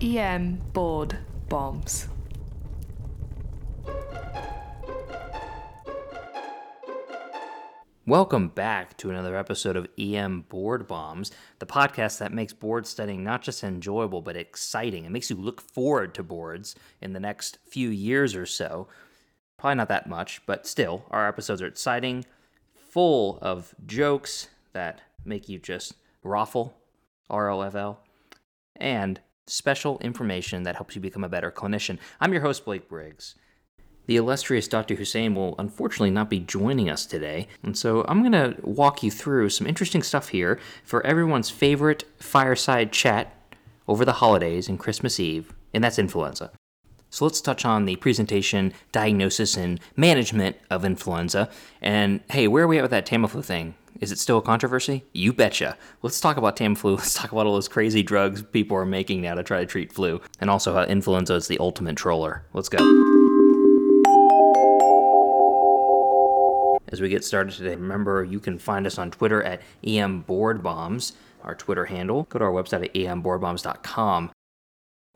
EM 0.00 0.56
board 0.72 1.16
bombs. 1.48 2.08
Welcome 8.04 8.48
back 8.48 8.96
to 8.98 9.10
another 9.10 9.36
episode 9.36 9.76
of 9.76 9.86
EM 9.96 10.42
Board 10.48 10.88
Bombs, 10.88 11.30
the 11.60 11.66
podcast 11.66 12.18
that 12.18 12.32
makes 12.32 12.52
board 12.52 12.86
studying 12.88 13.22
not 13.22 13.40
just 13.40 13.62
enjoyable 13.62 14.20
but 14.20 14.36
exciting. 14.36 15.04
It 15.04 15.10
makes 15.10 15.30
you 15.30 15.36
look 15.36 15.60
forward 15.60 16.12
to 16.16 16.24
boards 16.24 16.74
in 17.00 17.12
the 17.12 17.20
next 17.20 17.58
few 17.64 17.88
years 17.88 18.34
or 18.34 18.46
so. 18.46 18.88
Probably 19.58 19.76
not 19.76 19.88
that 19.88 20.08
much, 20.08 20.44
but 20.44 20.66
still, 20.66 21.04
our 21.12 21.28
episodes 21.28 21.62
are 21.62 21.66
exciting, 21.66 22.24
full 22.74 23.38
of 23.40 23.74
jokes 23.86 24.48
that 24.72 25.02
make 25.24 25.48
you 25.48 25.60
just 25.60 25.94
raffle, 26.24 26.76
R 27.30 27.48
O 27.48 27.60
F 27.62 27.76
L, 27.76 28.00
and 28.76 29.20
special 29.46 29.98
information 29.98 30.62
that 30.62 30.76
helps 30.76 30.94
you 30.94 31.00
become 31.00 31.24
a 31.24 31.28
better 31.28 31.50
clinician. 31.50 31.98
I'm 32.20 32.32
your 32.32 32.42
host, 32.42 32.64
Blake 32.64 32.88
Briggs. 32.88 33.34
The 34.06 34.16
illustrious 34.16 34.68
Dr. 34.68 34.96
Hussein 34.96 35.34
will 35.34 35.54
unfortunately 35.58 36.10
not 36.10 36.28
be 36.28 36.40
joining 36.40 36.90
us 36.90 37.06
today, 37.06 37.48
and 37.62 37.76
so 37.76 38.04
I'm 38.06 38.20
going 38.20 38.32
to 38.32 38.60
walk 38.60 39.02
you 39.02 39.10
through 39.10 39.48
some 39.48 39.66
interesting 39.66 40.02
stuff 40.02 40.28
here 40.28 40.58
for 40.84 41.04
everyone's 41.06 41.48
favorite 41.48 42.04
fireside 42.18 42.92
chat 42.92 43.34
over 43.88 44.04
the 44.04 44.14
holidays 44.14 44.68
and 44.68 44.78
Christmas 44.78 45.18
Eve, 45.18 45.54
and 45.72 45.82
that's 45.82 45.98
influenza. 45.98 46.50
So 47.08 47.24
let's 47.24 47.40
touch 47.40 47.64
on 47.64 47.84
the 47.84 47.96
presentation, 47.96 48.74
diagnosis, 48.92 49.56
and 49.56 49.80
management 49.96 50.56
of 50.68 50.84
influenza. 50.84 51.48
And 51.80 52.20
hey, 52.28 52.48
where 52.48 52.64
are 52.64 52.68
we 52.68 52.78
at 52.78 52.82
with 52.82 52.90
that 52.90 53.06
Tamiflu 53.06 53.44
thing? 53.44 53.74
Is 54.00 54.10
it 54.10 54.18
still 54.18 54.38
a 54.38 54.42
controversy? 54.42 55.04
You 55.12 55.32
betcha. 55.32 55.76
Let's 56.02 56.20
talk 56.20 56.36
about 56.36 56.56
Tamiflu. 56.56 56.96
Let's 56.98 57.14
talk 57.14 57.30
about 57.30 57.46
all 57.46 57.54
those 57.54 57.68
crazy 57.68 58.02
drugs 58.02 58.42
people 58.42 58.76
are 58.76 58.84
making 58.84 59.22
now 59.22 59.34
to 59.34 59.42
try 59.42 59.60
to 59.60 59.66
treat 59.66 59.92
flu, 59.92 60.20
and 60.40 60.50
also 60.50 60.74
how 60.74 60.82
influenza 60.82 61.34
is 61.34 61.46
the 61.46 61.58
ultimate 61.58 61.96
troller. 61.96 62.44
Let's 62.52 62.68
go. 62.68 62.78
As 66.88 67.00
we 67.00 67.08
get 67.08 67.24
started 67.24 67.54
today, 67.54 67.76
remember 67.76 68.24
you 68.24 68.40
can 68.40 68.58
find 68.58 68.86
us 68.86 68.98
on 68.98 69.10
Twitter 69.10 69.42
at 69.42 69.62
emboardbombs, 69.84 71.12
our 71.42 71.54
Twitter 71.54 71.84
handle. 71.84 72.24
Go 72.24 72.40
to 72.40 72.44
our 72.44 72.52
website 72.52 72.84
at 72.84 72.94
emboardbombs.com. 72.94 74.30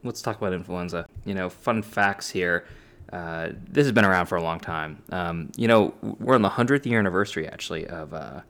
Let's 0.04 0.22
talk 0.22 0.38
about 0.38 0.52
influenza. 0.52 1.06
You 1.24 1.34
know, 1.34 1.50
fun 1.50 1.82
facts 1.82 2.30
here. 2.30 2.64
Uh, 3.12 3.50
this 3.68 3.86
has 3.86 3.92
been 3.92 4.04
around 4.04 4.26
for 4.26 4.36
a 4.36 4.42
long 4.42 4.60
time. 4.60 5.02
Um, 5.10 5.50
you 5.56 5.66
know, 5.66 5.94
we're 6.02 6.34
on 6.34 6.42
the 6.42 6.50
100th 6.50 6.86
year 6.86 6.98
anniversary, 6.98 7.48
actually, 7.48 7.86
of 7.86 8.14
uh, 8.14 8.42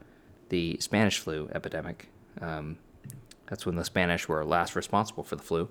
the 0.49 0.77
Spanish 0.79 1.19
flu 1.19 1.49
epidemic. 1.53 2.09
Um, 2.41 2.77
that's 3.47 3.65
when 3.65 3.75
the 3.75 3.85
Spanish 3.85 4.27
were 4.27 4.45
last 4.45 4.75
responsible 4.75 5.23
for 5.23 5.35
the 5.35 5.43
flu. 5.43 5.69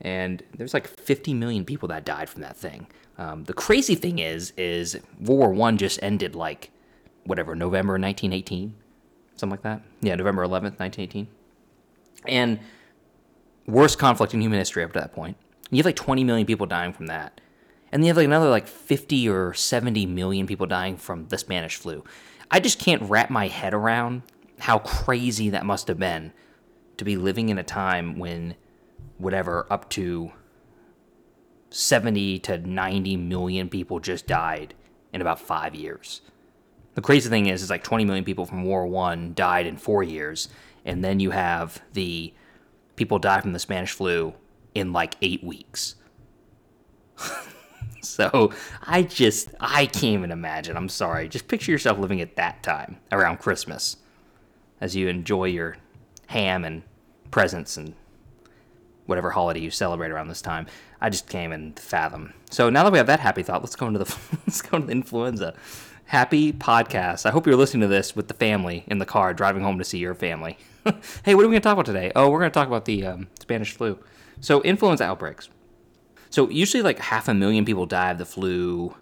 And 0.00 0.42
there's 0.56 0.74
like 0.74 0.86
50 0.86 1.34
million 1.34 1.64
people 1.64 1.88
that 1.88 2.04
died 2.04 2.28
from 2.28 2.42
that 2.42 2.56
thing. 2.56 2.86
Um, 3.18 3.44
the 3.44 3.54
crazy 3.54 3.94
thing 3.94 4.18
is, 4.18 4.52
is 4.56 4.94
World 5.20 5.38
War 5.38 5.52
One 5.52 5.78
just 5.78 5.98
ended 6.02 6.34
like 6.34 6.70
whatever, 7.24 7.54
November 7.56 7.94
1918, 7.94 8.74
something 9.36 9.50
like 9.50 9.62
that. 9.62 9.82
Yeah, 10.00 10.14
November 10.14 10.42
11th, 10.44 10.78
1918. 10.78 11.28
And 12.26 12.60
worst 13.66 13.98
conflict 13.98 14.34
in 14.34 14.40
human 14.40 14.58
history 14.58 14.84
up 14.84 14.92
to 14.92 15.00
that 15.00 15.12
point. 15.12 15.36
You 15.70 15.78
have 15.78 15.86
like 15.86 15.96
20 15.96 16.24
million 16.24 16.46
people 16.46 16.66
dying 16.66 16.92
from 16.92 17.06
that. 17.06 17.40
And 17.90 18.02
you 18.04 18.08
have 18.08 18.16
like 18.16 18.26
another 18.26 18.50
like 18.50 18.68
50 18.68 19.28
or 19.28 19.54
70 19.54 20.06
million 20.06 20.46
people 20.46 20.66
dying 20.66 20.96
from 20.96 21.28
the 21.28 21.38
Spanish 21.38 21.76
flu. 21.76 22.04
I 22.50 22.60
just 22.60 22.78
can't 22.78 23.02
wrap 23.02 23.30
my 23.30 23.48
head 23.48 23.74
around 23.74 24.22
how 24.58 24.78
crazy 24.78 25.50
that 25.50 25.66
must 25.66 25.88
have 25.88 25.98
been 25.98 26.32
to 26.96 27.04
be 27.04 27.16
living 27.16 27.48
in 27.48 27.58
a 27.58 27.62
time 27.62 28.18
when 28.18 28.54
whatever 29.18 29.66
up 29.70 29.90
to 29.90 30.32
70 31.70 32.38
to 32.40 32.58
90 32.58 33.16
million 33.16 33.68
people 33.68 34.00
just 34.00 34.26
died 34.26 34.74
in 35.12 35.20
about 35.20 35.40
5 35.40 35.74
years. 35.74 36.22
The 36.94 37.02
crazy 37.02 37.28
thing 37.28 37.46
is, 37.46 37.62
is 37.62 37.68
like 37.68 37.84
20 37.84 38.06
million 38.06 38.24
people 38.24 38.46
from 38.46 38.64
World 38.64 38.68
War 38.68 38.86
One 38.86 39.34
died 39.34 39.66
in 39.66 39.76
four 39.76 40.02
years, 40.02 40.48
and 40.86 41.04
then 41.04 41.20
you 41.20 41.30
have 41.30 41.82
the 41.92 42.32
people 42.96 43.18
die 43.18 43.42
from 43.42 43.52
the 43.52 43.58
Spanish 43.58 43.92
flu 43.92 44.32
in 44.74 44.94
like 44.94 45.14
eight 45.20 45.44
weeks. 45.44 45.96
so 48.16 48.52
I 48.86 49.02
just 49.02 49.54
I 49.60 49.86
can't 49.86 50.04
even 50.04 50.30
imagine. 50.30 50.76
I'm 50.76 50.88
sorry. 50.88 51.28
Just 51.28 51.48
picture 51.48 51.72
yourself 51.72 51.98
living 51.98 52.20
at 52.20 52.36
that 52.36 52.62
time 52.62 52.98
around 53.12 53.38
Christmas, 53.38 53.96
as 54.80 54.96
you 54.96 55.08
enjoy 55.08 55.46
your 55.46 55.76
ham 56.26 56.64
and 56.64 56.82
presents 57.30 57.76
and 57.76 57.94
whatever 59.06 59.30
holiday 59.30 59.60
you 59.60 59.70
celebrate 59.70 60.10
around 60.10 60.28
this 60.28 60.42
time. 60.42 60.66
I 61.00 61.10
just 61.10 61.28
can't 61.28 61.52
even 61.52 61.72
fathom. 61.74 62.32
So 62.50 62.70
now 62.70 62.82
that 62.84 62.92
we 62.92 62.98
have 62.98 63.06
that 63.06 63.20
happy 63.20 63.42
thought, 63.42 63.62
let's 63.62 63.76
go 63.76 63.86
into 63.86 63.98
the 63.98 64.16
let's 64.46 64.62
go 64.62 64.76
into 64.76 64.86
the 64.86 64.92
influenza 64.92 65.54
happy 66.06 66.52
podcast. 66.52 67.26
I 67.26 67.30
hope 67.30 67.46
you're 67.46 67.56
listening 67.56 67.82
to 67.82 67.88
this 67.88 68.16
with 68.16 68.28
the 68.28 68.34
family 68.34 68.84
in 68.86 68.98
the 68.98 69.06
car 69.06 69.34
driving 69.34 69.62
home 69.62 69.78
to 69.78 69.84
see 69.84 69.98
your 69.98 70.14
family. 70.14 70.56
hey, 71.24 71.34
what 71.34 71.44
are 71.44 71.48
we 71.48 71.52
going 71.52 71.54
to 71.54 71.60
talk 71.60 71.74
about 71.74 71.86
today? 71.86 72.12
Oh, 72.14 72.30
we're 72.30 72.38
going 72.38 72.50
to 72.50 72.54
talk 72.54 72.68
about 72.68 72.84
the 72.84 73.04
um, 73.06 73.28
Spanish 73.40 73.72
flu. 73.72 73.98
So, 74.40 74.62
influenza 74.62 75.04
outbreaks. 75.04 75.48
So, 76.36 76.50
usually, 76.50 76.82
like 76.82 76.98
half 76.98 77.28
a 77.28 77.32
million 77.32 77.64
people 77.64 77.86
die 77.86 78.10
of 78.10 78.18
the 78.18 78.26
flu 78.26 78.94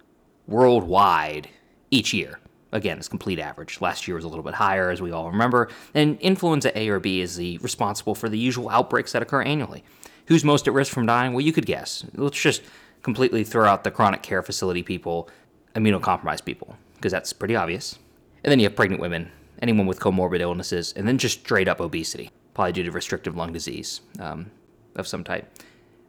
worldwide 0.47 1.49
each 1.91 2.13
year. 2.13 2.39
Again, 2.71 2.97
it's 2.97 3.09
complete 3.09 3.39
average. 3.39 3.81
Last 3.81 4.07
year 4.07 4.15
was 4.15 4.23
a 4.23 4.29
little 4.29 4.41
bit 4.41 4.53
higher, 4.53 4.89
as 4.89 5.01
we 5.01 5.11
all 5.11 5.29
remember. 5.29 5.67
And 5.93 6.17
influenza 6.21 6.71
A 6.79 6.87
or 6.87 7.01
B 7.01 7.19
is 7.19 7.35
the 7.35 7.57
responsible 7.57 8.15
for 8.15 8.29
the 8.29 8.39
usual 8.39 8.69
outbreaks 8.69 9.11
that 9.11 9.21
occur 9.21 9.41
annually. 9.41 9.83
Who's 10.27 10.45
most 10.45 10.65
at 10.69 10.73
risk 10.73 10.93
from 10.93 11.05
dying? 11.07 11.33
Well, 11.33 11.41
you 11.41 11.51
could 11.51 11.65
guess. 11.65 12.05
Let's 12.13 12.39
just 12.39 12.61
completely 13.01 13.43
throw 13.43 13.67
out 13.67 13.83
the 13.83 13.91
chronic 13.91 14.21
care 14.21 14.41
facility 14.41 14.81
people, 14.81 15.29
immunocompromised 15.75 16.45
people 16.45 16.77
because 16.95 17.11
that's 17.11 17.33
pretty 17.33 17.57
obvious. 17.57 17.99
And 18.45 18.51
then 18.51 18.61
you 18.61 18.65
have 18.67 18.77
pregnant 18.77 19.01
women, 19.01 19.29
anyone 19.61 19.87
with 19.87 19.99
comorbid 19.99 20.39
illnesses, 20.39 20.93
and 20.95 21.05
then 21.05 21.17
just 21.17 21.41
straight 21.41 21.67
up 21.67 21.81
obesity, 21.81 22.31
probably 22.53 22.71
due 22.71 22.83
to 22.83 22.91
restrictive 22.91 23.35
lung 23.35 23.51
disease 23.51 23.99
um, 24.21 24.51
of 24.95 25.05
some 25.05 25.25
type. 25.25 25.51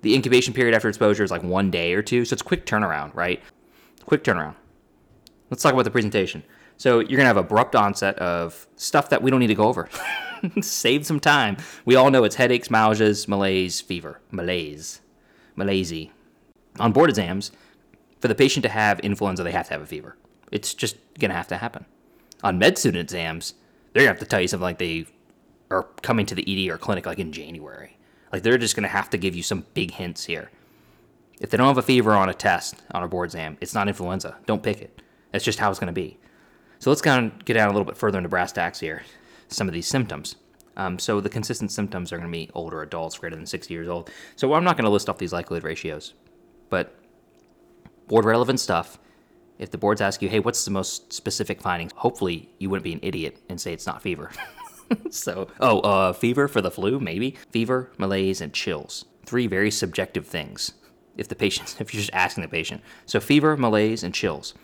The 0.06 0.14
incubation 0.14 0.54
period 0.54 0.72
after 0.72 0.88
exposure 0.88 1.24
is 1.24 1.32
like 1.32 1.42
one 1.42 1.68
day 1.68 1.92
or 1.92 2.00
two, 2.00 2.24
so 2.24 2.34
it's 2.34 2.40
quick 2.40 2.64
turnaround, 2.64 3.12
right? 3.16 3.42
Quick 4.04 4.22
turnaround. 4.22 4.54
Let's 5.50 5.64
talk 5.64 5.72
about 5.72 5.82
the 5.82 5.90
presentation. 5.90 6.44
So 6.76 7.00
you're 7.00 7.16
gonna 7.16 7.24
have 7.24 7.36
abrupt 7.36 7.74
onset 7.74 8.16
of 8.20 8.68
stuff 8.76 9.08
that 9.08 9.20
we 9.20 9.32
don't 9.32 9.40
need 9.40 9.48
to 9.48 9.56
go 9.56 9.64
over. 9.64 9.88
Save 10.60 11.04
some 11.04 11.18
time. 11.18 11.56
We 11.84 11.96
all 11.96 12.12
know 12.12 12.22
it's 12.22 12.36
headaches, 12.36 12.68
myalgias, 12.68 13.26
malaise, 13.26 13.80
fever, 13.80 14.20
malaise, 14.30 15.00
malaise. 15.56 16.10
On 16.78 16.92
board 16.92 17.10
exams, 17.10 17.50
for 18.20 18.28
the 18.28 18.36
patient 18.36 18.62
to 18.62 18.68
have 18.68 19.00
influenza, 19.00 19.42
they 19.42 19.50
have 19.50 19.66
to 19.66 19.72
have 19.72 19.82
a 19.82 19.86
fever. 19.86 20.16
It's 20.52 20.72
just 20.72 20.98
going 21.18 21.30
to 21.30 21.36
have 21.36 21.48
to 21.48 21.56
happen. 21.56 21.84
On 22.44 22.58
med 22.58 22.78
student 22.78 23.02
exams, 23.02 23.54
they're 23.92 24.04
going 24.04 24.14
to 24.14 24.20
have 24.20 24.24
to 24.24 24.30
tell 24.30 24.40
you 24.40 24.46
something 24.46 24.62
like 24.62 24.78
they 24.78 25.06
are 25.68 25.82
coming 26.02 26.26
to 26.26 26.36
the 26.36 26.68
ED 26.68 26.72
or 26.72 26.78
clinic 26.78 27.06
like 27.06 27.18
in 27.18 27.32
January. 27.32 27.96
Like 28.32 28.42
they're 28.42 28.58
just 28.58 28.76
going 28.76 28.82
to 28.82 28.88
have 28.88 29.10
to 29.10 29.18
give 29.18 29.34
you 29.34 29.42
some 29.42 29.66
big 29.74 29.92
hints 29.92 30.24
here. 30.24 30.50
If 31.40 31.50
they 31.50 31.56
don't 31.56 31.66
have 31.66 31.78
a 31.78 31.82
fever 31.82 32.12
on 32.12 32.28
a 32.28 32.34
test, 32.34 32.76
on 32.92 33.02
a 33.02 33.08
board 33.08 33.26
exam, 33.28 33.58
it's 33.60 33.74
not 33.74 33.88
influenza. 33.88 34.36
Don't 34.46 34.62
pick 34.62 34.80
it. 34.80 35.02
That's 35.32 35.44
just 35.44 35.58
how 35.58 35.70
it's 35.70 35.78
going 35.78 35.88
to 35.88 35.92
be. 35.92 36.18
So 36.78 36.90
let's 36.90 37.02
kind 37.02 37.32
of 37.32 37.44
get 37.44 37.54
down 37.54 37.68
a 37.68 37.72
little 37.72 37.84
bit 37.84 37.96
further 37.96 38.18
into 38.18 38.28
brass 38.28 38.52
tacks 38.52 38.80
here. 38.80 39.02
Some 39.48 39.68
of 39.68 39.74
these 39.74 39.86
symptoms. 39.86 40.36
Um, 40.76 40.98
so 40.98 41.20
the 41.20 41.28
consistent 41.28 41.72
symptoms 41.72 42.12
are 42.12 42.18
going 42.18 42.30
to 42.30 42.32
be 42.36 42.50
older 42.54 42.82
adults 42.82 43.18
greater 43.18 43.36
than 43.36 43.46
60 43.46 43.72
years 43.72 43.88
old. 43.88 44.10
So 44.34 44.52
I'm 44.54 44.64
not 44.64 44.76
going 44.76 44.84
to 44.84 44.90
list 44.90 45.08
off 45.08 45.18
these 45.18 45.32
likelihood 45.32 45.64
ratios, 45.64 46.14
but 46.68 46.98
board 48.08 48.24
relevant 48.24 48.60
stuff 48.60 48.98
if 49.58 49.70
the 49.70 49.78
boards 49.78 50.00
ask 50.00 50.20
you, 50.20 50.28
hey, 50.28 50.40
what's 50.40 50.64
the 50.64 50.70
most 50.70 51.12
specific 51.12 51.60
findings? 51.60 51.92
Hopefully, 51.96 52.50
you 52.58 52.68
wouldn't 52.68 52.84
be 52.84 52.92
an 52.92 53.00
idiot 53.02 53.40
and 53.48 53.60
say 53.60 53.72
it's 53.72 53.86
not 53.86 54.02
fever. 54.02 54.30
so, 55.10 55.48
oh, 55.60 55.80
uh, 55.80 56.12
fever 56.12 56.48
for 56.48 56.60
the 56.60 56.70
flu, 56.70 57.00
maybe? 57.00 57.36
Fever, 57.50 57.90
malaise, 57.98 58.40
and 58.40 58.52
chills. 58.52 59.04
Three 59.24 59.46
very 59.46 59.70
subjective 59.70 60.26
things. 60.26 60.72
If 61.16 61.28
the 61.28 61.34
patient, 61.34 61.76
if 61.80 61.92
you're 61.92 62.00
just 62.00 62.12
asking 62.12 62.42
the 62.42 62.48
patient. 62.48 62.82
So, 63.06 63.20
fever, 63.20 63.56
malaise, 63.56 64.02
and 64.02 64.14
chills. 64.14 64.54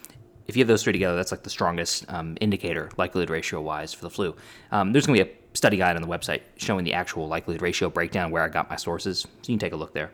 If 0.48 0.56
you 0.56 0.60
have 0.60 0.68
those 0.68 0.82
three 0.82 0.92
together, 0.92 1.16
that's 1.16 1.30
like 1.30 1.44
the 1.44 1.50
strongest 1.50 2.04
um, 2.12 2.36
indicator, 2.40 2.90
likelihood 2.96 3.30
ratio 3.30 3.60
wise, 3.60 3.94
for 3.94 4.02
the 4.02 4.10
flu. 4.10 4.34
Um, 4.72 4.92
there's 4.92 5.06
going 5.06 5.18
to 5.18 5.24
be 5.24 5.30
a 5.30 5.34
study 5.54 5.76
guide 5.76 5.96
on 5.96 6.02
the 6.02 6.08
website 6.08 6.42
showing 6.56 6.84
the 6.84 6.94
actual 6.94 7.28
likelihood 7.28 7.62
ratio 7.62 7.88
breakdown 7.88 8.30
where 8.30 8.42
I 8.42 8.48
got 8.48 8.68
my 8.68 8.76
sources. 8.76 9.20
So, 9.20 9.28
you 9.46 9.54
can 9.54 9.58
take 9.58 9.72
a 9.72 9.76
look 9.76 9.94
there 9.94 10.10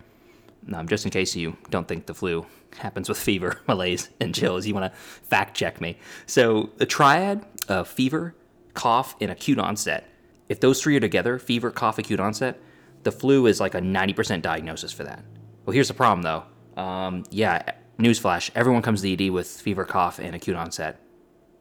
um, 0.72 0.88
just 0.88 1.04
in 1.04 1.10
case 1.10 1.34
you 1.34 1.56
don't 1.70 1.86
think 1.86 2.06
the 2.06 2.14
flu 2.14 2.46
happens 2.78 3.08
with 3.08 3.18
fever, 3.18 3.60
malaise, 3.66 4.10
and 4.20 4.34
chills, 4.34 4.66
you 4.66 4.74
want 4.74 4.92
to 4.92 4.98
fact 4.98 5.56
check 5.56 5.80
me. 5.80 5.98
So, 6.26 6.70
the 6.76 6.86
triad 6.86 7.44
of 7.68 7.88
fever, 7.88 8.34
cough, 8.78 9.16
and 9.20 9.30
acute 9.30 9.58
onset, 9.58 10.08
if 10.48 10.60
those 10.60 10.80
three 10.80 10.96
are 10.96 11.00
together 11.00 11.38
fever, 11.38 11.70
cough, 11.70 11.98
acute 11.98 12.20
onset 12.20 12.60
the 13.02 13.12
flu 13.12 13.46
is 13.46 13.60
like 13.60 13.74
a 13.74 13.80
90% 13.80 14.42
diagnosis 14.42 14.92
for 14.92 15.04
that. 15.04 15.24
Well, 15.64 15.72
here's 15.72 15.88
the 15.88 15.94
problem 15.94 16.22
though. 16.22 16.44
Um, 16.80 17.24
yeah, 17.30 17.72
newsflash 17.98 18.50
everyone 18.54 18.82
comes 18.82 19.02
to 19.02 19.16
the 19.16 19.26
ED 19.26 19.30
with 19.30 19.48
fever, 19.48 19.84
cough, 19.84 20.18
and 20.18 20.34
acute 20.34 20.56
onset 20.56 21.00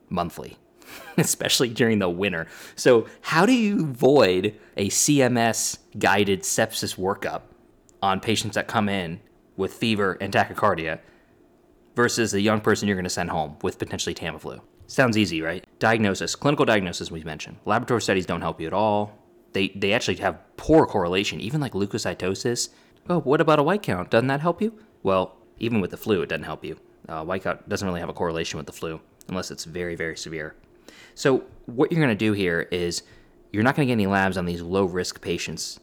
monthly. 0.09 0.57
especially 1.17 1.67
during 1.67 1.99
the 1.99 2.09
winter. 2.09 2.47
So, 2.75 3.07
how 3.19 3.45
do 3.45 3.51
you 3.51 3.81
avoid 3.81 4.55
a 4.77 4.87
CMS 4.87 5.79
guided 5.99 6.43
sepsis 6.43 6.95
workup 6.97 7.41
on 8.01 8.21
patients 8.21 8.55
that 8.55 8.67
come 8.67 8.87
in 8.87 9.19
with 9.57 9.73
fever 9.73 10.17
and 10.21 10.31
tachycardia 10.31 10.99
versus 11.93 12.31
the 12.31 12.39
young 12.39 12.61
person 12.61 12.87
you're 12.87 12.95
going 12.95 13.03
to 13.03 13.09
send 13.09 13.31
home 13.31 13.57
with 13.63 13.79
potentially 13.79 14.15
Tamiflu. 14.15 14.61
Sounds 14.85 15.17
easy, 15.17 15.41
right? 15.41 15.66
Diagnosis, 15.79 16.35
clinical 16.35 16.65
diagnosis, 16.65 17.12
we 17.12 17.24
mentioned. 17.24 17.57
Laboratory 17.65 18.01
studies 18.01 18.25
don't 18.25 18.41
help 18.41 18.59
you 18.59 18.68
at 18.68 18.74
all. 18.74 19.18
They, 19.53 19.69
they 19.69 19.94
actually 19.94 20.18
have 20.18 20.39
poor 20.57 20.85
correlation, 20.85 21.39
even 21.39 21.62
like 21.62 21.74
leukocytosis. 21.74 22.69
Oh, 23.09 23.19
what 23.19 23.41
about 23.41 23.59
a 23.59 23.63
white 23.63 23.83
count? 23.83 24.09
Doesn't 24.09 24.27
that 24.27 24.41
help 24.41 24.62
you? 24.62 24.77
Well, 25.03 25.38
even 25.59 25.79
with 25.79 25.91
the 25.91 25.97
flu, 25.97 26.21
it 26.21 26.29
doesn't 26.29 26.44
help 26.44 26.65
you. 26.65 26.79
Uh, 27.07 27.24
white 27.24 27.44
count 27.44 27.68
doesn't 27.69 27.88
really 27.88 28.00
have 28.00 28.09
a 28.09 28.13
correlation 28.13 28.57
with 28.57 28.65
the 28.65 28.74
flu 28.74 29.00
unless 29.29 29.51
it's 29.51 29.65
very, 29.65 29.95
very 29.95 30.18
severe. 30.18 30.56
So, 31.15 31.44
what 31.65 31.91
you're 31.91 32.01
going 32.01 32.15
to 32.15 32.25
do 32.25 32.33
here 32.33 32.68
is 32.71 33.03
you're 33.51 33.63
not 33.63 33.75
going 33.75 33.88
to 33.88 33.89
get 33.89 33.94
any 33.94 34.07
labs 34.07 34.38
on 34.38 34.45
these 34.45 34.62
low 34.62 34.85
risk 34.85 35.21
patients. 35.21 35.80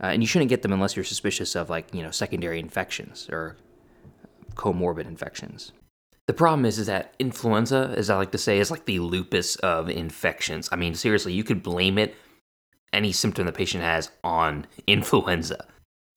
Uh, 0.00 0.06
and 0.06 0.22
you 0.22 0.26
shouldn't 0.26 0.48
get 0.48 0.62
them 0.62 0.72
unless 0.72 0.96
you're 0.96 1.04
suspicious 1.04 1.56
of 1.56 1.70
like, 1.70 1.92
you 1.92 2.02
know, 2.02 2.10
secondary 2.10 2.60
infections 2.60 3.28
or 3.30 3.56
comorbid 4.54 5.06
infections. 5.06 5.72
The 6.28 6.34
problem 6.34 6.66
is, 6.66 6.78
is 6.78 6.86
that 6.88 7.14
influenza, 7.18 7.94
as 7.96 8.10
I 8.10 8.16
like 8.16 8.32
to 8.32 8.38
say, 8.38 8.58
is 8.58 8.70
like 8.70 8.84
the 8.84 9.00
lupus 9.00 9.56
of 9.56 9.88
infections. 9.88 10.68
I 10.70 10.76
mean, 10.76 10.94
seriously, 10.94 11.32
you 11.32 11.42
could 11.42 11.62
blame 11.62 11.96
it, 11.96 12.14
any 12.92 13.12
symptom 13.12 13.46
the 13.46 13.52
patient 13.52 13.82
has, 13.82 14.10
on 14.22 14.66
influenza. 14.86 15.66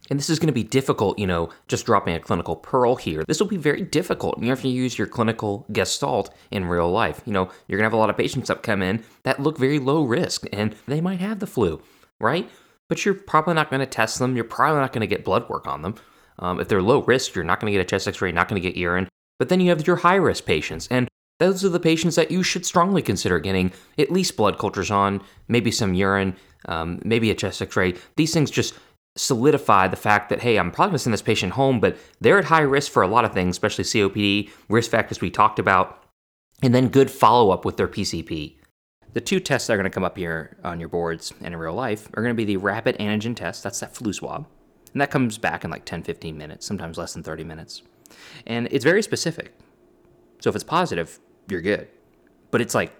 And 0.10 0.20
this 0.20 0.30
is 0.30 0.38
going 0.38 0.48
to 0.48 0.54
be 0.54 0.64
difficult, 0.64 1.18
you 1.18 1.28
know, 1.28 1.50
just 1.70 1.86
dropping 1.86 2.14
a 2.14 2.20
clinical 2.20 2.58
pearl 2.58 2.98
here. 2.98 3.24
This 3.26 3.40
will 3.40 3.48
be 3.48 3.56
very 3.56 3.84
difficult. 3.84 4.42
You 4.42 4.50
have 4.50 4.62
to 4.64 4.68
use 4.68 4.98
your 4.98 5.08
clinical 5.08 5.66
gestalt 5.72 6.34
in 6.50 6.66
real 6.66 6.92
life. 6.92 7.22
You 7.26 7.32
know, 7.32 7.50
you're 7.68 7.78
going 7.78 7.90
to 7.90 7.92
have 7.92 7.94
a 7.94 7.98
lot 7.98 8.10
of 8.10 8.18
patients 8.18 8.50
that 8.50 8.64
come 8.64 8.82
in 8.82 9.06
that 9.24 9.40
look 9.40 9.58
very 9.58 9.80
low 9.80 10.04
risk 10.04 10.46
and 10.52 10.76
they 10.88 11.00
might 11.00 11.22
have 11.22 11.40
the 11.40 11.48
flu, 11.48 11.82
right? 12.20 12.50
But 12.90 13.06
you're 13.06 13.14
probably 13.14 13.54
not 13.54 13.70
going 13.70 13.80
to 13.80 13.86
test 13.86 14.20
them. 14.20 14.36
You're 14.36 14.44
probably 14.44 14.82
not 14.82 14.92
going 14.92 15.02
to 15.02 15.08
get 15.08 15.24
blood 15.24 15.48
work 15.48 15.68
on 15.68 15.84
them. 15.84 15.96
Um, 16.40 16.60
if 16.60 16.68
they're 16.68 16.82
low 16.82 17.04
risk, 17.04 17.34
you're 17.34 17.46
not 17.46 17.62
going 17.62 17.72
to 17.72 17.78
get 17.78 17.86
a 17.86 17.90
chest 17.90 18.10
x 18.10 18.22
ray, 18.22 18.34
not 18.34 18.50
going 18.50 18.62
to 18.62 18.68
get 18.68 18.76
urine. 18.76 19.08
But 19.42 19.50
then 19.50 19.60
you 19.60 19.70
have 19.70 19.88
your 19.88 19.96
high 19.96 20.18
risk 20.18 20.46
patients, 20.46 20.88
and 20.92 21.08
those 21.40 21.66
are 21.66 21.70
the 21.70 21.80
patients 21.80 22.14
that 22.14 22.30
you 22.30 22.44
should 22.44 22.64
strongly 22.64 23.02
consider 23.02 23.40
getting 23.40 23.72
at 23.98 24.12
least 24.12 24.38
blood 24.38 24.60
cultures 24.60 24.92
on, 24.92 25.20
maybe 25.48 25.72
some 25.72 25.96
urine, 25.96 26.36
um, 26.66 27.02
maybe 27.04 27.32
a 27.32 27.34
chest 27.34 27.60
x 27.60 27.76
ray. 27.76 27.96
These 28.18 28.36
things 28.36 28.52
just 28.52 28.76
solidify 29.16 29.88
the 29.88 29.96
fact 29.96 30.30
that, 30.30 30.42
hey, 30.42 30.60
I'm 30.60 30.70
probably 30.70 30.92
going 30.92 30.98
to 30.98 31.00
send 31.00 31.14
this 31.16 31.24
patient 31.24 31.54
home, 31.54 31.80
but 31.80 31.98
they're 32.20 32.38
at 32.38 32.46
high 32.46 32.62
risk 32.62 32.92
for 32.92 33.02
a 33.02 33.08
lot 33.08 33.26
of 33.26 33.34
things, 33.34 33.56
especially 33.56 33.84
COPD, 33.84 34.52
risk 34.70 34.92
factors 34.92 35.22
we 35.22 35.32
talked 35.32 35.58
about, 35.58 36.04
and 36.62 36.76
then 36.76 36.90
good 36.90 37.10
follow 37.10 37.50
up 37.50 37.66
with 37.66 37.78
their 37.78 37.88
PCP. 37.88 38.58
The 39.14 39.22
two 39.22 39.40
tests 39.40 39.66
that 39.66 39.74
are 39.74 39.78
going 39.78 39.86
to 39.86 39.90
come 39.90 40.04
up 40.04 40.18
here 40.20 40.56
on 40.64 40.80
your 40.80 40.90
boards 40.90 41.34
and 41.40 41.56
in 41.56 41.60
real 41.60 41.74
life 41.74 42.08
are 42.14 42.22
going 42.22 42.36
to 42.36 42.38
be 42.38 42.46
the 42.46 42.58
rapid 42.58 42.96
antigen 43.00 43.36
test, 43.36 43.64
that's 43.64 43.80
that 43.80 43.96
flu 43.96 44.14
swab, 44.14 44.46
and 44.94 45.02
that 45.02 45.10
comes 45.10 45.40
back 45.40 45.64
in 45.64 45.72
like 45.72 45.86
10, 45.86 46.04
15 46.04 46.38
minutes, 46.38 46.64
sometimes 46.64 47.00
less 47.00 47.14
than 47.14 47.24
30 47.24 47.44
minutes. 47.44 47.82
And 48.46 48.68
it's 48.72 48.84
very 48.84 49.02
specific. 49.02 49.54
So 50.40 50.50
if 50.50 50.56
it's 50.56 50.64
positive, 50.64 51.20
you're 51.50 51.62
good. 51.62 51.88
But 52.50 52.62
it's 52.62 52.76
like 52.76 52.94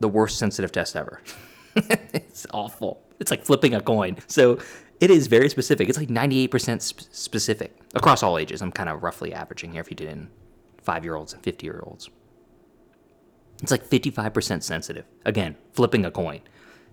the 0.00 0.08
worst 0.08 0.38
sensitive 0.38 0.72
test 0.72 0.96
ever. 0.96 1.20
it's 1.74 2.46
awful. 2.52 3.02
It's 3.20 3.30
like 3.30 3.44
flipping 3.44 3.74
a 3.74 3.80
coin. 3.80 4.16
So 4.26 4.58
it 5.00 5.10
is 5.10 5.26
very 5.26 5.48
specific. 5.48 5.88
It's 5.88 5.98
like 5.98 6.08
98% 6.08 6.82
sp- 6.82 7.06
specific 7.12 7.76
across 7.94 8.22
all 8.22 8.38
ages. 8.38 8.62
I'm 8.62 8.72
kind 8.72 8.88
of 8.88 9.02
roughly 9.02 9.32
averaging 9.32 9.72
here 9.72 9.80
if 9.80 9.90
you 9.90 9.96
did 9.96 10.08
in 10.08 10.28
five 10.82 11.04
year 11.04 11.14
olds 11.14 11.32
and 11.32 11.42
50 11.42 11.66
year 11.66 11.82
olds. 11.84 12.10
It's 13.62 13.70
like 13.70 13.84
55% 13.84 14.62
sensitive. 14.62 15.04
Again, 15.24 15.56
flipping 15.72 16.04
a 16.04 16.10
coin. 16.10 16.40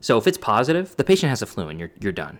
So 0.01 0.17
if 0.17 0.27
it's 0.27 0.37
positive, 0.37 0.95
the 0.97 1.03
patient 1.03 1.29
has 1.29 1.41
a 1.41 1.45
flu 1.45 1.69
and 1.69 1.79
you're, 1.79 1.91
you're 1.99 2.11
done. 2.11 2.39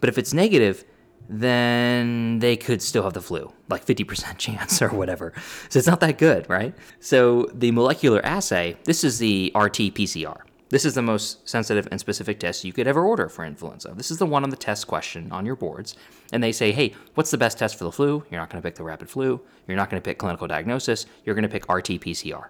But 0.00 0.08
if 0.08 0.18
it's 0.18 0.32
negative, 0.32 0.84
then 1.28 2.38
they 2.38 2.56
could 2.56 2.80
still 2.80 3.02
have 3.04 3.12
the 3.12 3.20
flu, 3.20 3.52
like 3.68 3.84
50% 3.84 4.38
chance 4.38 4.80
or 4.80 4.88
whatever. 4.88 5.32
So 5.68 5.78
it's 5.78 5.88
not 5.88 6.00
that 6.00 6.18
good, 6.18 6.48
right? 6.48 6.74
So 7.00 7.50
the 7.52 7.70
molecular 7.70 8.24
assay, 8.24 8.76
this 8.84 9.04
is 9.04 9.18
the 9.18 9.52
RT 9.54 9.94
PCR. 9.94 10.38
This 10.70 10.84
is 10.84 10.94
the 10.94 11.02
most 11.02 11.48
sensitive 11.48 11.88
and 11.90 11.98
specific 11.98 12.40
test 12.40 12.62
you 12.62 12.74
could 12.74 12.86
ever 12.86 13.02
order 13.02 13.28
for 13.28 13.44
influenza. 13.44 13.94
This 13.96 14.10
is 14.10 14.18
the 14.18 14.26
one 14.26 14.44
on 14.44 14.50
the 14.50 14.56
test 14.56 14.86
question 14.86 15.32
on 15.32 15.46
your 15.46 15.56
boards. 15.56 15.96
And 16.30 16.42
they 16.42 16.52
say, 16.52 16.72
hey, 16.72 16.94
what's 17.14 17.30
the 17.30 17.38
best 17.38 17.58
test 17.58 17.76
for 17.76 17.84
the 17.84 17.92
flu? 17.92 18.24
You're 18.30 18.40
not 18.40 18.50
going 18.50 18.62
to 18.62 18.66
pick 18.66 18.74
the 18.74 18.84
rapid 18.84 19.08
flu. 19.08 19.40
You're 19.66 19.78
not 19.78 19.88
going 19.88 20.00
to 20.00 20.04
pick 20.04 20.18
clinical 20.18 20.46
diagnosis. 20.46 21.06
You're 21.24 21.34
going 21.34 21.44
to 21.44 21.48
pick 21.48 21.72
RT 21.72 22.02
PCR. 22.02 22.48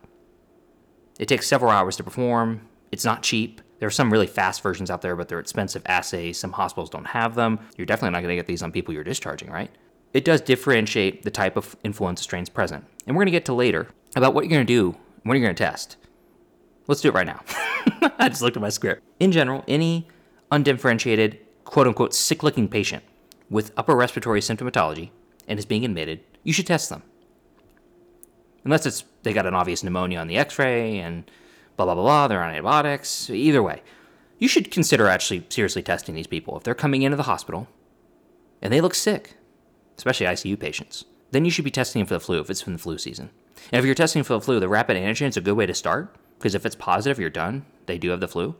It 1.20 1.26
takes 1.26 1.46
several 1.46 1.70
hours 1.70 1.96
to 1.96 2.02
perform. 2.02 2.62
It's 2.90 3.04
not 3.04 3.22
cheap. 3.22 3.60
There 3.78 3.86
are 3.86 3.90
some 3.90 4.12
really 4.12 4.26
fast 4.26 4.62
versions 4.62 4.90
out 4.90 5.02
there, 5.02 5.14
but 5.14 5.28
they're 5.28 5.38
expensive 5.38 5.82
assays. 5.86 6.38
Some 6.38 6.52
hospitals 6.52 6.90
don't 6.90 7.06
have 7.06 7.34
them. 7.34 7.60
You're 7.76 7.86
definitely 7.86 8.12
not 8.12 8.20
going 8.20 8.30
to 8.30 8.36
get 8.36 8.46
these 8.46 8.62
on 8.62 8.72
people 8.72 8.92
you're 8.92 9.04
discharging, 9.04 9.50
right? 9.50 9.70
It 10.12 10.25
does 10.25 10.40
differentiate 10.40 11.22
the 11.22 11.30
type 11.30 11.56
of 11.56 11.76
influenza 11.84 12.22
strains 12.22 12.48
present. 12.48 12.84
And 13.06 13.14
we're 13.14 13.20
going 13.20 13.26
to 13.26 13.32
get 13.32 13.44
to 13.46 13.54
later 13.54 13.88
about 14.16 14.34
what 14.34 14.44
you're 14.44 14.50
going 14.50 14.66
to 14.66 14.72
do 14.72 14.96
when 15.22 15.36
you're 15.36 15.46
going 15.46 15.54
to 15.54 15.64
test. 15.64 15.96
Let's 16.86 17.00
do 17.00 17.08
it 17.08 17.14
right 17.14 17.26
now. 17.26 17.42
I 18.19 18.28
just 18.28 18.42
looked 18.42 18.56
at 18.56 18.62
my 18.62 18.70
script. 18.70 19.02
In 19.20 19.30
general, 19.30 19.62
any 19.69 20.08
undifferentiated, 20.50 21.38
quote 21.64 21.86
unquote, 21.86 22.14
sick 22.14 22.42
looking 22.42 22.69
patient 22.69 23.04
with 23.50 23.72
upper 23.76 23.94
respiratory 23.94 24.40
symptomatology 24.40 25.10
and 25.46 25.58
is 25.58 25.66
being 25.66 25.84
admitted, 25.84 26.20
you 26.42 26.52
should 26.52 26.66
test 26.66 26.88
them. 26.88 27.02
Unless 28.64 28.86
it's 28.86 29.04
they 29.22 29.32
got 29.32 29.46
an 29.46 29.54
obvious 29.54 29.82
pneumonia 29.82 30.19
on 30.19 30.28
the 30.28 30.36
x 30.36 30.58
ray 30.58 30.98
and 30.98 31.30
blah, 31.78 31.86
blah, 31.86 31.94
blah, 31.94 32.02
blah, 32.02 32.28
they're 32.28 32.42
on 32.42 32.50
antibiotics. 32.50 33.30
Either 33.30 33.62
way, 33.62 33.82
you 34.38 34.48
should 34.48 34.70
consider 34.70 35.06
actually 35.06 35.46
seriously 35.48 35.82
testing 35.82 36.14
these 36.14 36.26
people. 36.26 36.56
If 36.56 36.64
they're 36.64 36.75
coming 36.75 37.02
into 37.02 37.16
the 37.16 37.22
hospital 37.22 37.69
and 38.60 38.72
they 38.72 38.80
look 38.80 38.94
sick, 38.94 39.36
especially 39.96 40.26
ICU 40.26 40.58
patients, 40.58 41.04
then 41.30 41.44
you 41.44 41.50
should 41.50 41.64
be 41.64 41.70
testing 41.70 42.00
them 42.00 42.06
for 42.08 42.14
the 42.14 42.20
flu 42.20 42.40
if 42.40 42.50
it's 42.50 42.60
from 42.60 42.72
the 42.72 42.78
flu 42.80 42.98
season. 42.98 43.30
And 43.72 43.78
if 43.78 43.86
you're 43.86 43.94
testing 43.94 44.25
for 44.25 44.34
the 44.34 44.40
flu, 44.40 44.58
the 44.58 44.69
rapid 44.69 44.96
antigen 44.96 45.28
is 45.28 45.36
a 45.36 45.40
good 45.40 45.54
way 45.54 45.66
to 45.66 45.75
start 45.75 46.14
because 46.38 46.56
if 46.56 46.66
it's 46.66 46.76
positive, 46.76 47.19
you're 47.19 47.30
done. 47.30 47.64
They 47.86 47.96
do 47.96 48.10
have 48.10 48.20
the 48.20 48.28
flu. 48.28 48.56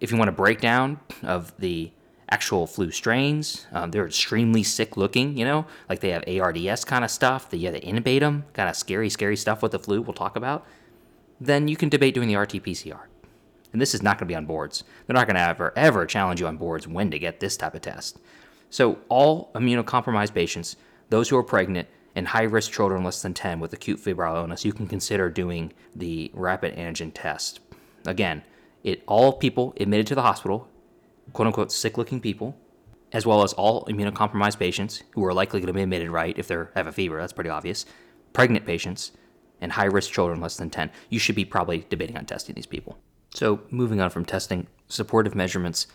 If 0.00 0.10
you 0.10 0.16
want 0.16 0.30
a 0.30 0.32
breakdown 0.32 1.00
of 1.22 1.52
the 1.58 1.92
actual 2.30 2.66
flu 2.66 2.90
strains, 2.90 3.66
um, 3.72 3.90
they're 3.90 4.06
extremely 4.06 4.62
sick 4.62 4.96
looking, 4.96 5.36
you 5.36 5.44
know, 5.44 5.66
like 5.88 6.00
they 6.00 6.10
have 6.10 6.24
ARDS 6.26 6.84
kind 6.84 7.04
of 7.04 7.10
stuff. 7.10 7.50
That 7.50 7.58
you 7.58 7.70
have 7.70 7.80
to 7.80 7.86
intubate 7.86 8.20
them, 8.20 8.44
kind 8.54 8.70
of 8.70 8.76
scary, 8.76 9.10
scary 9.10 9.36
stuff 9.36 9.62
with 9.62 9.72
the 9.72 9.78
flu 9.78 10.00
we'll 10.00 10.14
talk 10.14 10.36
about. 10.36 10.66
Then 11.40 11.68
you 11.68 11.76
can 11.76 11.88
debate 11.88 12.14
doing 12.14 12.28
the 12.28 12.36
RT 12.36 12.54
PCR. 12.64 13.00
And 13.72 13.80
this 13.80 13.94
is 13.94 14.02
not 14.02 14.16
going 14.16 14.26
to 14.26 14.32
be 14.32 14.36
on 14.36 14.46
boards. 14.46 14.82
They're 15.06 15.14
not 15.14 15.26
going 15.26 15.36
to 15.36 15.42
ever, 15.42 15.72
ever 15.76 16.06
challenge 16.06 16.40
you 16.40 16.46
on 16.46 16.56
boards 16.56 16.88
when 16.88 17.10
to 17.10 17.18
get 17.18 17.40
this 17.40 17.56
type 17.56 17.74
of 17.74 17.82
test. 17.82 18.18
So, 18.70 18.98
all 19.08 19.50
immunocompromised 19.54 20.34
patients, 20.34 20.76
those 21.10 21.28
who 21.28 21.36
are 21.36 21.42
pregnant, 21.42 21.88
and 22.14 22.28
high 22.28 22.42
risk 22.42 22.72
children 22.72 23.04
less 23.04 23.22
than 23.22 23.34
10 23.34 23.60
with 23.60 23.72
acute 23.72 24.00
febrile 24.00 24.36
illness, 24.36 24.64
you 24.64 24.72
can 24.72 24.86
consider 24.86 25.30
doing 25.30 25.72
the 25.94 26.30
rapid 26.34 26.74
antigen 26.76 27.12
test. 27.14 27.60
Again, 28.06 28.42
it 28.82 29.02
all 29.06 29.34
people 29.34 29.74
admitted 29.78 30.06
to 30.08 30.14
the 30.14 30.22
hospital, 30.22 30.68
quote 31.32 31.46
unquote 31.46 31.70
sick 31.70 31.96
looking 31.96 32.20
people, 32.20 32.56
as 33.12 33.24
well 33.24 33.42
as 33.42 33.52
all 33.52 33.84
immunocompromised 33.84 34.58
patients 34.58 35.02
who 35.12 35.24
are 35.24 35.32
likely 35.32 35.60
going 35.60 35.68
to 35.68 35.72
be 35.72 35.82
admitted 35.82 36.10
right 36.10 36.36
if 36.38 36.48
they 36.48 36.56
have 36.74 36.86
a 36.86 36.92
fever, 36.92 37.18
that's 37.18 37.32
pretty 37.32 37.50
obvious, 37.50 37.86
pregnant 38.32 38.66
patients, 38.66 39.12
and 39.60 39.72
high 39.72 39.86
risk 39.86 40.10
children 40.10 40.40
less 40.40 40.56
than 40.56 40.70
10. 40.70 40.90
You 41.10 41.18
should 41.18 41.34
be 41.34 41.44
probably 41.44 41.86
debating 41.88 42.16
on 42.16 42.26
testing 42.26 42.54
these 42.54 42.66
people. 42.66 42.98
So, 43.34 43.60
moving 43.70 44.00
on 44.00 44.10
from 44.10 44.24
testing, 44.24 44.66
supportive 44.88 45.34
measurements. 45.34 45.86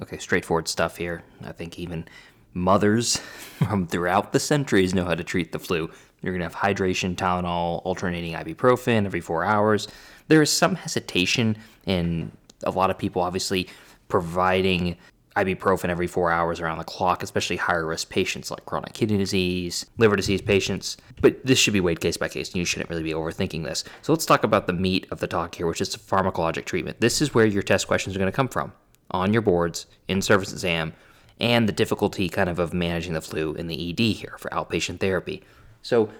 Okay, 0.00 0.18
straightforward 0.18 0.68
stuff 0.68 0.96
here. 0.96 1.24
I 1.44 1.52
think 1.52 1.78
even 1.78 2.06
mothers 2.54 3.16
from 3.58 3.86
throughout 3.86 4.32
the 4.32 4.40
centuries 4.40 4.94
know 4.94 5.04
how 5.04 5.14
to 5.14 5.24
treat 5.24 5.52
the 5.52 5.58
flu. 5.58 5.90
You're 6.22 6.32
going 6.32 6.48
to 6.48 6.54
have 6.54 6.76
hydration, 6.76 7.14
Tylenol, 7.14 7.82
alternating 7.84 8.34
ibuprofen 8.34 9.06
every 9.06 9.20
four 9.20 9.44
hours. 9.44 9.88
There 10.28 10.42
is 10.42 10.50
some 10.50 10.74
hesitation 10.74 11.56
in 11.86 12.32
a 12.64 12.70
lot 12.70 12.90
of 12.90 12.98
people, 12.98 13.22
obviously, 13.22 13.68
providing 14.08 14.96
ibuprofen 15.36 15.88
every 15.88 16.06
four 16.06 16.30
hours 16.30 16.60
around 16.60 16.78
the 16.78 16.84
clock, 16.84 17.22
especially 17.22 17.56
higher 17.56 17.86
risk 17.86 18.08
patients 18.08 18.50
like 18.50 18.66
chronic 18.66 18.92
kidney 18.92 19.18
disease, 19.18 19.86
liver 19.96 20.16
disease 20.16 20.42
patients. 20.42 20.96
But 21.20 21.44
this 21.44 21.58
should 21.58 21.72
be 21.72 21.80
weighed 21.80 22.00
case 22.00 22.16
by 22.16 22.28
case, 22.28 22.48
and 22.50 22.56
you 22.56 22.64
shouldn't 22.64 22.90
really 22.90 23.02
be 23.02 23.12
overthinking 23.12 23.64
this. 23.64 23.84
So 24.02 24.12
let's 24.12 24.26
talk 24.26 24.44
about 24.44 24.66
the 24.66 24.72
meat 24.72 25.06
of 25.10 25.20
the 25.20 25.26
talk 25.26 25.54
here, 25.54 25.66
which 25.66 25.80
is 25.80 25.94
pharmacologic 25.96 26.64
treatment. 26.64 27.00
This 27.00 27.22
is 27.22 27.34
where 27.34 27.46
your 27.46 27.62
test 27.62 27.86
questions 27.86 28.16
are 28.16 28.18
going 28.18 28.30
to 28.30 28.36
come 28.36 28.48
from 28.48 28.72
on 29.10 29.32
your 29.32 29.42
boards, 29.42 29.86
in 30.06 30.20
service 30.20 30.52
exam, 30.52 30.92
and 31.40 31.68
the 31.68 31.72
difficulty 31.72 32.28
kind 32.28 32.50
of 32.50 32.58
of 32.58 32.74
managing 32.74 33.12
the 33.12 33.20
flu 33.20 33.54
in 33.54 33.66
the 33.68 33.90
ED 33.90 34.00
here 34.16 34.36
for 34.38 34.50
outpatient 34.50 35.00
therapy. 35.00 35.42
So 35.82 36.10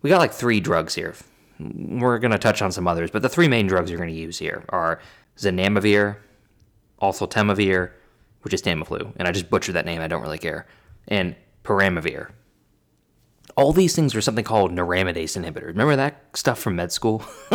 we 0.00 0.10
got 0.10 0.18
like 0.18 0.32
three 0.32 0.60
drugs 0.60 0.94
here. 0.94 1.14
We're 1.58 2.18
going 2.18 2.30
to 2.30 2.38
touch 2.38 2.62
on 2.62 2.72
some 2.72 2.88
others, 2.88 3.10
but 3.10 3.22
the 3.22 3.28
three 3.28 3.48
main 3.48 3.66
drugs 3.66 3.90
you're 3.90 3.98
going 3.98 4.12
to 4.12 4.18
use 4.18 4.38
here 4.38 4.64
are 4.70 5.00
zanamivir, 5.36 6.16
also 6.98 7.26
oseltamivir, 7.26 7.90
which 8.42 8.54
is 8.54 8.62
Tamiflu, 8.62 9.12
and 9.16 9.26
I 9.26 9.32
just 9.32 9.50
butchered 9.50 9.74
that 9.74 9.86
name, 9.86 10.00
I 10.00 10.06
don't 10.08 10.22
really 10.22 10.38
care, 10.38 10.66
and 11.08 11.34
peramivir. 11.64 12.30
All 13.56 13.72
these 13.72 13.94
things 13.94 14.14
are 14.14 14.20
something 14.20 14.44
called 14.44 14.72
neuraminidase 14.72 15.36
inhibitors. 15.36 15.66
Remember 15.66 15.96
that 15.96 16.24
stuff 16.34 16.58
from 16.58 16.76
med 16.76 16.92
school? 16.92 17.22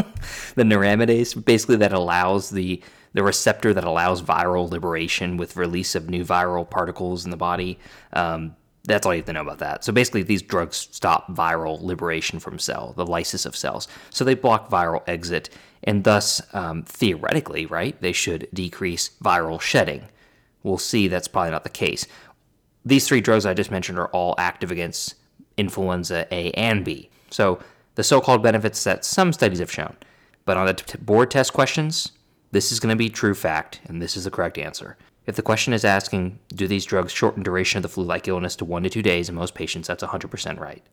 the 0.56 0.64
neuraminidase, 0.64 1.44
basically 1.44 1.78
that 1.78 1.94
allows 1.94 2.50
the 2.50 2.84
the 3.14 3.24
receptor 3.24 3.74
that 3.74 3.84
allows 3.84 4.22
viral 4.22 4.70
liberation 4.70 5.38
with 5.38 5.56
release 5.56 5.96
of 5.96 6.08
new 6.08 6.24
viral 6.24 6.70
particles 6.70 7.26
in 7.26 7.32
the 7.32 7.38
body. 7.38 7.80
Um, 8.14 8.56
That's 8.84 9.08
all 9.08 9.14
you 9.14 9.20
have 9.20 9.26
to 9.26 9.34
know 9.34 9.42
about 9.42 9.58
that. 9.60 9.84
So 9.84 9.92
basically, 9.92 10.22
these 10.22 10.44
drugs 10.44 10.88
stop 10.92 11.28
viral 11.34 11.82
liberation 11.82 12.40
from 12.40 12.60
cell, 12.60 12.94
the 12.96 13.08
lysis 13.08 13.46
of 13.46 13.56
cells. 13.56 13.88
So 14.12 14.24
they 14.24 14.36
block 14.36 14.70
viral 14.70 15.02
exit, 15.08 15.50
and 15.84 16.04
thus, 16.04 16.42
um, 16.54 16.84
theoretically, 16.84 17.66
right, 17.66 18.00
they 18.02 18.12
should 18.12 18.48
decrease 18.54 19.10
viral 19.24 19.60
shedding. 19.60 20.04
We'll 20.68 20.78
see 20.78 21.08
that's 21.08 21.30
probably 21.30 21.52
not 21.52 21.64
the 21.64 21.70
case. 21.70 22.06
These 22.86 23.08
three 23.08 23.22
drugs 23.22 23.46
I 23.46 23.54
just 23.54 23.72
mentioned 23.72 23.98
are 23.98 24.10
all 24.10 24.36
active 24.38 24.70
against 24.70 25.16
influenza 25.56 26.28
A 26.32 26.52
and 26.52 26.84
B. 26.84 27.10
So 27.30 27.60
the 27.96 28.04
so 28.04 28.20
called 28.20 28.44
benefits 28.44 28.84
that 28.84 29.06
some 29.06 29.32
studies 29.32 29.60
have 29.60 29.72
shown. 29.72 29.96
But 30.44 30.58
on 30.58 30.68
the 30.68 30.74
t- 30.74 30.98
board 30.98 31.32
test 31.32 31.54
questions, 31.54 32.12
this 32.52 32.72
is 32.72 32.80
going 32.80 32.92
to 32.92 32.98
be 32.98 33.10
true 33.10 33.34
fact, 33.34 33.80
and 33.86 34.02
this 34.02 34.18
is 34.18 34.26
the 34.26 34.32
correct 34.32 34.58
answer. 34.58 34.98
If 35.26 35.36
the 35.36 35.42
question 35.42 35.74
is 35.74 35.86
asking, 35.86 36.40
do 36.54 36.68
these 36.68 36.86
drugs 36.86 37.12
shorten 37.12 37.44
duration 37.44 37.78
of 37.78 37.84
the 37.84 37.90
flu 37.90 38.04
like 38.04 38.28
illness 38.28 38.56
to 38.58 38.66
one 38.66 38.84
to 38.84 38.90
two 38.90 39.02
days 39.02 39.30
in 39.30 39.36
most 39.36 39.56
patients, 39.56 39.88
that's 39.88 40.04
100% 40.04 40.60
right. 40.60 40.84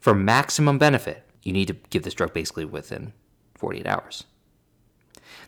For 0.00 0.14
maximum 0.14 0.78
benefit, 0.78 1.24
you 1.42 1.52
need 1.52 1.68
to 1.68 1.76
give 1.90 2.02
this 2.02 2.14
drug 2.14 2.32
basically 2.32 2.64
within 2.64 3.12
48 3.54 3.86
hours. 3.86 4.24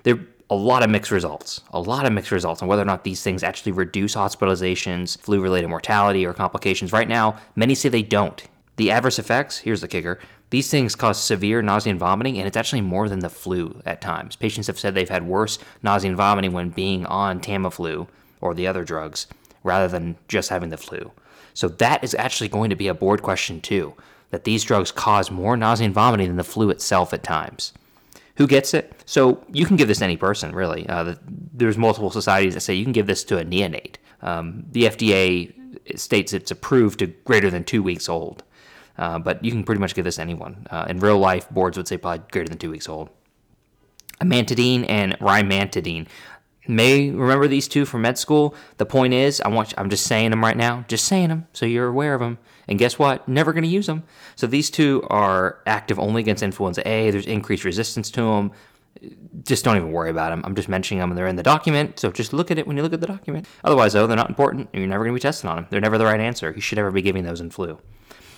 There 0.02 0.20
a 0.48 0.54
lot 0.54 0.82
of 0.82 0.90
mixed 0.90 1.10
results, 1.10 1.62
a 1.72 1.80
lot 1.80 2.06
of 2.06 2.12
mixed 2.12 2.30
results 2.30 2.62
on 2.62 2.68
whether 2.68 2.82
or 2.82 2.86
not 2.86 3.04
these 3.04 3.22
things 3.22 3.42
actually 3.42 3.72
reduce 3.72 4.14
hospitalizations, 4.14 5.18
flu 5.18 5.40
related 5.40 5.68
mortality, 5.68 6.24
or 6.24 6.32
complications. 6.32 6.92
Right 6.92 7.08
now, 7.08 7.38
many 7.56 7.74
say 7.74 7.88
they 7.88 8.02
don't. 8.02 8.42
The 8.76 8.90
adverse 8.90 9.18
effects, 9.18 9.58
here's 9.58 9.80
the 9.80 9.88
kicker 9.88 10.20
these 10.50 10.70
things 10.70 10.94
cause 10.94 11.20
severe 11.20 11.60
nausea 11.60 11.90
and 11.90 11.98
vomiting, 11.98 12.38
and 12.38 12.46
it's 12.46 12.56
actually 12.56 12.80
more 12.80 13.08
than 13.08 13.18
the 13.18 13.28
flu 13.28 13.82
at 13.84 14.00
times. 14.00 14.36
Patients 14.36 14.68
have 14.68 14.78
said 14.78 14.94
they've 14.94 15.08
had 15.08 15.26
worse 15.26 15.58
nausea 15.82 16.10
and 16.10 16.16
vomiting 16.16 16.52
when 16.52 16.70
being 16.70 17.04
on 17.06 17.40
Tamiflu 17.40 18.06
or 18.40 18.54
the 18.54 18.66
other 18.66 18.84
drugs 18.84 19.26
rather 19.64 19.88
than 19.88 20.16
just 20.28 20.50
having 20.50 20.68
the 20.70 20.76
flu. 20.76 21.10
So 21.52 21.66
that 21.68 22.04
is 22.04 22.14
actually 22.14 22.48
going 22.48 22.70
to 22.70 22.76
be 22.76 22.86
a 22.86 22.94
board 22.94 23.22
question 23.22 23.60
too, 23.60 23.94
that 24.30 24.44
these 24.44 24.62
drugs 24.62 24.92
cause 24.92 25.32
more 25.32 25.56
nausea 25.56 25.86
and 25.86 25.94
vomiting 25.94 26.28
than 26.28 26.36
the 26.36 26.44
flu 26.44 26.70
itself 26.70 27.12
at 27.12 27.24
times. 27.24 27.72
Who 28.36 28.46
gets 28.46 28.74
it? 28.74 29.02
So 29.06 29.44
you 29.50 29.64
can 29.64 29.76
give 29.76 29.88
this 29.88 29.98
to 29.98 30.04
any 30.04 30.16
person, 30.16 30.54
really. 30.54 30.88
Uh, 30.88 31.14
there's 31.52 31.78
multiple 31.78 32.10
societies 32.10 32.54
that 32.54 32.60
say 32.60 32.74
you 32.74 32.84
can 32.84 32.92
give 32.92 33.06
this 33.06 33.24
to 33.24 33.38
a 33.38 33.44
neonate. 33.44 33.96
Um, 34.22 34.64
the 34.70 34.84
FDA 34.84 35.52
states 35.98 36.32
it's 36.32 36.50
approved 36.50 36.98
to 36.98 37.06
greater 37.06 37.50
than 37.50 37.64
two 37.64 37.82
weeks 37.82 38.08
old. 38.08 38.42
Uh, 38.98 39.18
but 39.18 39.44
you 39.44 39.50
can 39.50 39.62
pretty 39.62 39.80
much 39.80 39.94
give 39.94 40.04
this 40.04 40.16
to 40.16 40.22
anyone. 40.22 40.66
Uh, 40.70 40.86
in 40.88 41.00
real 41.00 41.18
life, 41.18 41.48
boards 41.50 41.76
would 41.76 41.86
say 41.86 41.96
probably 41.96 42.24
greater 42.30 42.48
than 42.48 42.58
two 42.58 42.70
weeks 42.70 42.88
old. 42.88 43.10
Amantadine 44.20 44.88
and 44.88 45.18
rimantadine. 45.18 46.06
May 46.66 47.10
remember 47.10 47.46
these 47.46 47.68
two 47.68 47.84
from 47.84 48.02
med 48.02 48.18
school. 48.18 48.54
The 48.78 48.86
point 48.86 49.12
is, 49.14 49.40
I 49.40 49.48
want 49.48 49.74
I'm 49.76 49.90
just 49.90 50.06
saying 50.06 50.30
them 50.30 50.42
right 50.42 50.56
now, 50.56 50.84
just 50.88 51.04
saying 51.04 51.28
them, 51.28 51.46
so 51.52 51.66
you're 51.66 51.86
aware 51.86 52.14
of 52.14 52.20
them. 52.20 52.38
And 52.68 52.78
guess 52.78 52.98
what? 52.98 53.28
Never 53.28 53.52
going 53.52 53.64
to 53.64 53.68
use 53.68 53.86
them. 53.86 54.02
So 54.34 54.46
these 54.46 54.70
two 54.70 55.06
are 55.08 55.60
active 55.66 55.98
only 55.98 56.20
against 56.20 56.42
influenza 56.42 56.86
A. 56.88 57.10
There's 57.10 57.26
increased 57.26 57.64
resistance 57.64 58.10
to 58.12 58.22
them. 58.22 58.52
Just 59.44 59.64
don't 59.64 59.76
even 59.76 59.92
worry 59.92 60.10
about 60.10 60.30
them. 60.30 60.42
I'm 60.44 60.54
just 60.54 60.68
mentioning 60.68 61.00
them, 61.00 61.10
and 61.10 61.18
they're 61.18 61.26
in 61.26 61.36
the 61.36 61.42
document. 61.42 62.00
So 62.00 62.10
just 62.10 62.32
look 62.32 62.50
at 62.50 62.58
it 62.58 62.66
when 62.66 62.76
you 62.76 62.82
look 62.82 62.92
at 62.92 63.00
the 63.00 63.06
document. 63.06 63.46
Otherwise, 63.62 63.92
though, 63.92 64.06
they're 64.06 64.16
not 64.16 64.28
important, 64.28 64.68
and 64.72 64.80
you're 64.80 64.88
never 64.88 65.04
going 65.04 65.14
to 65.14 65.18
be 65.18 65.22
testing 65.22 65.50
on 65.50 65.56
them. 65.56 65.66
They're 65.70 65.80
never 65.80 65.98
the 65.98 66.06
right 66.06 66.20
answer. 66.20 66.52
You 66.52 66.60
should 66.60 66.76
never 66.76 66.90
be 66.90 67.02
giving 67.02 67.22
those 67.22 67.40
in 67.40 67.50
flu. 67.50 67.78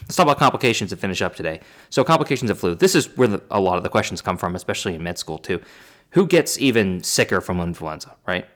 Let's 0.02 0.16
talk 0.16 0.25
about 0.25 0.38
complications 0.38 0.90
to 0.90 0.97
finish 0.97 1.23
up 1.23 1.37
today. 1.37 1.61
So, 1.90 2.02
complications 2.02 2.50
of 2.50 2.58
flu. 2.58 2.75
This 2.75 2.94
is 2.94 3.16
where 3.16 3.28
the, 3.28 3.42
a 3.50 3.61
lot 3.61 3.76
of 3.76 3.82
the 3.82 3.88
questions 3.88 4.20
come 4.20 4.37
from, 4.37 4.56
especially 4.56 4.94
in 4.94 5.02
med 5.02 5.18
school, 5.18 5.38
too. 5.38 5.61
Who 6.11 6.26
gets 6.26 6.58
even 6.58 7.02
sicker 7.02 7.40
from 7.40 7.61
influenza, 7.61 8.16
right? 8.26 8.47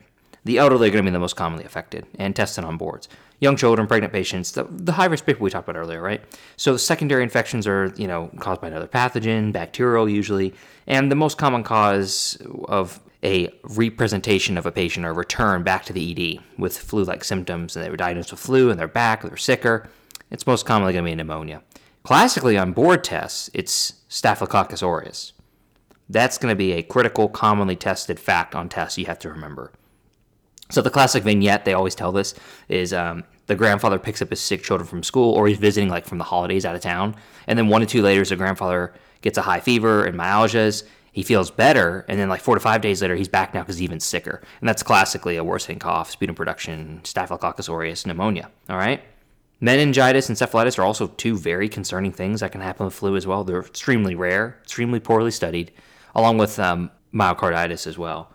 The 0.44 0.58
elderly 0.58 0.88
are 0.88 0.90
going 0.90 1.04
to 1.04 1.10
be 1.10 1.12
the 1.12 1.20
most 1.20 1.36
commonly 1.36 1.64
affected 1.64 2.06
and 2.18 2.34
tested 2.34 2.64
on 2.64 2.76
boards. 2.76 3.08
Young 3.42 3.56
children, 3.56 3.88
pregnant 3.88 4.12
patients, 4.12 4.52
the, 4.52 4.68
the 4.70 4.92
high 4.92 5.06
risk 5.06 5.26
people 5.26 5.42
we 5.42 5.50
talked 5.50 5.68
about 5.68 5.76
earlier, 5.76 6.00
right? 6.00 6.22
So 6.56 6.76
secondary 6.76 7.24
infections 7.24 7.66
are, 7.66 7.92
you 7.96 8.06
know, 8.06 8.30
caused 8.38 8.60
by 8.60 8.68
another 8.68 8.86
pathogen, 8.86 9.52
bacterial 9.52 10.08
usually, 10.08 10.54
and 10.86 11.10
the 11.10 11.16
most 11.16 11.38
common 11.38 11.64
cause 11.64 12.38
of 12.66 13.00
a 13.24 13.52
representation 13.64 14.56
of 14.56 14.64
a 14.64 14.70
patient 14.70 15.04
or 15.04 15.12
return 15.12 15.64
back 15.64 15.84
to 15.86 15.92
the 15.92 16.36
ED 16.36 16.40
with 16.56 16.78
flu-like 16.78 17.24
symptoms, 17.24 17.74
and 17.74 17.84
they 17.84 17.90
were 17.90 17.96
diagnosed 17.96 18.30
with 18.30 18.38
flu 18.38 18.70
and 18.70 18.78
they're 18.78 18.86
back, 18.86 19.22
they're 19.22 19.36
sicker, 19.36 19.88
it's 20.30 20.46
most 20.46 20.64
commonly 20.64 20.92
going 20.92 21.04
to 21.04 21.10
be 21.10 21.16
pneumonia. 21.16 21.62
Classically, 22.04 22.56
on 22.56 22.72
board 22.72 23.02
tests, 23.02 23.50
it's 23.52 23.94
Staphylococcus 24.08 24.84
aureus. 24.84 25.32
That's 26.08 26.38
going 26.38 26.52
to 26.52 26.56
be 26.56 26.74
a 26.74 26.82
critical, 26.84 27.28
commonly 27.28 27.74
tested 27.74 28.20
fact 28.20 28.54
on 28.54 28.68
tests 28.68 28.98
you 28.98 29.06
have 29.06 29.18
to 29.18 29.30
remember. 29.30 29.72
So, 30.72 30.80
the 30.80 30.88
classic 30.88 31.22
vignette, 31.22 31.66
they 31.66 31.74
always 31.74 31.94
tell 31.94 32.12
this, 32.12 32.34
is 32.70 32.94
um, 32.94 33.24
the 33.46 33.54
grandfather 33.54 33.98
picks 33.98 34.22
up 34.22 34.30
his 34.30 34.40
sick 34.40 34.62
children 34.62 34.88
from 34.88 35.02
school 35.02 35.34
or 35.34 35.46
he's 35.46 35.58
visiting 35.58 35.90
like 35.90 36.06
from 36.06 36.16
the 36.16 36.24
holidays 36.24 36.64
out 36.64 36.74
of 36.74 36.80
town. 36.80 37.14
And 37.46 37.58
then 37.58 37.68
one 37.68 37.82
to 37.82 37.86
two 37.86 38.00
later, 38.00 38.24
the 38.24 38.36
grandfather 38.36 38.94
gets 39.20 39.36
a 39.36 39.42
high 39.42 39.60
fever 39.60 40.06
and 40.06 40.18
myalgias. 40.18 40.84
He 41.12 41.22
feels 41.22 41.50
better. 41.50 42.06
And 42.08 42.18
then, 42.18 42.30
like 42.30 42.40
four 42.40 42.54
to 42.54 42.60
five 42.60 42.80
days 42.80 43.02
later, 43.02 43.14
he's 43.14 43.28
back 43.28 43.52
now 43.52 43.60
because 43.60 43.76
he's 43.76 43.84
even 43.84 44.00
sicker. 44.00 44.40
And 44.60 44.68
that's 44.68 44.82
classically 44.82 45.36
a 45.36 45.44
worsening 45.44 45.78
cough, 45.78 46.10
sputum 46.10 46.34
production, 46.34 47.00
Staphylococcus 47.04 47.68
aureus, 47.68 48.06
pneumonia. 48.06 48.50
All 48.70 48.78
right? 48.78 49.02
Meningitis 49.60 50.30
and 50.30 50.38
encephalitis 50.38 50.78
are 50.78 50.84
also 50.84 51.08
two 51.08 51.36
very 51.36 51.68
concerning 51.68 52.12
things 52.12 52.40
that 52.40 52.50
can 52.50 52.62
happen 52.62 52.86
with 52.86 52.94
flu 52.94 53.14
as 53.14 53.26
well. 53.26 53.44
They're 53.44 53.60
extremely 53.60 54.14
rare, 54.14 54.58
extremely 54.62 55.00
poorly 55.00 55.32
studied, 55.32 55.70
along 56.14 56.38
with 56.38 56.58
um, 56.58 56.90
myocarditis 57.12 57.86
as 57.86 57.98
well. 57.98 58.32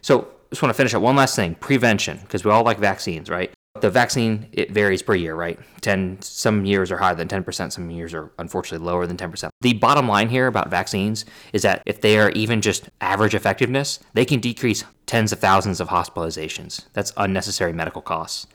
So, 0.00 0.28
just 0.52 0.62
want 0.62 0.70
to 0.70 0.76
finish 0.76 0.92
up 0.92 1.00
one 1.00 1.16
last 1.16 1.34
thing 1.34 1.54
prevention, 1.54 2.18
because 2.22 2.44
we 2.44 2.50
all 2.50 2.62
like 2.62 2.78
vaccines, 2.78 3.30
right? 3.30 3.50
The 3.80 3.88
vaccine, 3.88 4.48
it 4.52 4.70
varies 4.70 5.02
per 5.02 5.14
year, 5.14 5.34
right? 5.34 5.58
10, 5.80 6.20
some 6.20 6.66
years 6.66 6.92
are 6.92 6.98
higher 6.98 7.14
than 7.14 7.26
10%, 7.26 7.72
some 7.72 7.90
years 7.90 8.12
are 8.12 8.30
unfortunately 8.38 8.86
lower 8.86 9.06
than 9.06 9.16
10%. 9.16 9.48
The 9.62 9.72
bottom 9.72 10.06
line 10.06 10.28
here 10.28 10.46
about 10.46 10.68
vaccines 10.68 11.24
is 11.54 11.62
that 11.62 11.82
if 11.86 12.02
they 12.02 12.18
are 12.18 12.30
even 12.32 12.60
just 12.60 12.90
average 13.00 13.34
effectiveness, 13.34 13.98
they 14.12 14.26
can 14.26 14.40
decrease 14.40 14.84
tens 15.06 15.32
of 15.32 15.38
thousands 15.38 15.80
of 15.80 15.88
hospitalizations. 15.88 16.84
That's 16.92 17.14
unnecessary 17.16 17.72
medical 17.72 18.02
costs. 18.02 18.46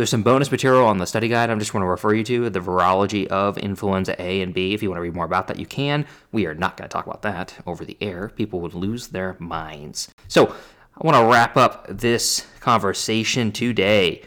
There's 0.00 0.08
some 0.08 0.22
bonus 0.22 0.50
material 0.50 0.86
on 0.86 0.96
the 0.96 1.06
study 1.06 1.28
guide. 1.28 1.50
I'm 1.50 1.58
just 1.58 1.74
want 1.74 1.82
to 1.82 1.86
refer 1.86 2.14
you 2.14 2.24
to 2.24 2.48
the 2.48 2.58
virology 2.58 3.26
of 3.26 3.58
influenza 3.58 4.16
A 4.18 4.40
and 4.40 4.54
B. 4.54 4.72
If 4.72 4.82
you 4.82 4.88
want 4.88 4.96
to 4.96 5.02
read 5.02 5.14
more 5.14 5.26
about 5.26 5.46
that, 5.48 5.58
you 5.58 5.66
can. 5.66 6.06
We 6.32 6.46
are 6.46 6.54
not 6.54 6.78
going 6.78 6.88
to 6.88 6.90
talk 6.90 7.04
about 7.04 7.20
that 7.20 7.58
over 7.66 7.84
the 7.84 7.98
air. 8.00 8.30
People 8.30 8.60
would 8.60 8.72
lose 8.72 9.08
their 9.08 9.36
minds. 9.38 10.08
So, 10.26 10.56
I 10.96 11.06
want 11.06 11.18
to 11.18 11.30
wrap 11.30 11.58
up 11.58 11.86
this 11.86 12.46
conversation 12.60 13.52
today 13.52 14.22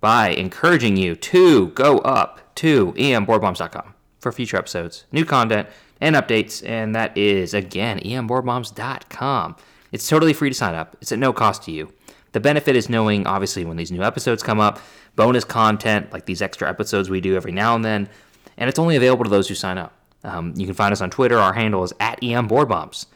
by 0.00 0.30
encouraging 0.30 0.96
you 0.96 1.14
to 1.14 1.68
go 1.72 1.98
up 1.98 2.54
to 2.54 2.94
emboardbombs.com 2.94 3.92
for 4.20 4.32
future 4.32 4.56
episodes, 4.56 5.04
new 5.12 5.26
content, 5.26 5.68
and 6.00 6.16
updates. 6.16 6.66
And 6.66 6.94
that 6.94 7.14
is, 7.18 7.52
again, 7.52 7.98
emboardbombs.com. 7.98 9.56
It's 9.92 10.08
totally 10.08 10.32
free 10.32 10.48
to 10.48 10.54
sign 10.54 10.74
up, 10.74 10.96
it's 11.02 11.12
at 11.12 11.18
no 11.18 11.34
cost 11.34 11.64
to 11.64 11.70
you. 11.70 11.92
The 12.32 12.40
benefit 12.40 12.76
is 12.76 12.88
knowing, 12.88 13.26
obviously, 13.26 13.64
when 13.64 13.76
these 13.76 13.90
new 13.90 14.02
episodes 14.02 14.42
come 14.42 14.60
up, 14.60 14.80
bonus 15.16 15.44
content 15.44 16.12
like 16.12 16.26
these 16.26 16.42
extra 16.42 16.68
episodes 16.68 17.10
we 17.10 17.20
do 17.20 17.36
every 17.36 17.52
now 17.52 17.74
and 17.74 17.84
then, 17.84 18.08
and 18.56 18.68
it's 18.68 18.78
only 18.78 18.96
available 18.96 19.24
to 19.24 19.30
those 19.30 19.48
who 19.48 19.54
sign 19.54 19.78
up. 19.78 19.94
Um, 20.24 20.52
you 20.56 20.66
can 20.66 20.74
find 20.74 20.92
us 20.92 21.00
on 21.00 21.10
Twitter. 21.10 21.38
Our 21.38 21.54
handle 21.54 21.84
is 21.84 21.92
at 22.00 22.20
EMBoardBombs. 22.20 23.06